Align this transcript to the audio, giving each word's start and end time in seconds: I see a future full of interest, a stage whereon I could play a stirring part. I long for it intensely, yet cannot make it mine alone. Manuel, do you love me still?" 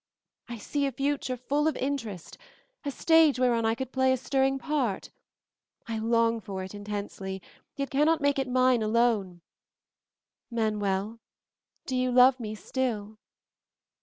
I 0.49 0.57
see 0.57 0.87
a 0.87 0.91
future 0.91 1.37
full 1.37 1.67
of 1.67 1.77
interest, 1.77 2.39
a 2.83 2.89
stage 2.89 3.37
whereon 3.37 3.67
I 3.67 3.75
could 3.75 3.91
play 3.91 4.11
a 4.11 4.17
stirring 4.17 4.57
part. 4.57 5.11
I 5.87 5.99
long 5.99 6.39
for 6.41 6.63
it 6.63 6.73
intensely, 6.73 7.39
yet 7.75 7.91
cannot 7.91 8.19
make 8.19 8.39
it 8.39 8.47
mine 8.47 8.81
alone. 8.81 9.41
Manuel, 10.49 11.19
do 11.85 11.95
you 11.95 12.11
love 12.11 12.39
me 12.39 12.55
still?" 12.55 13.19